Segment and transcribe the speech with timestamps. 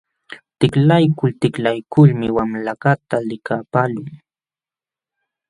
[0.59, 4.09] Tiklaykul tiklaykulmi wamlakaqta likapaqlun.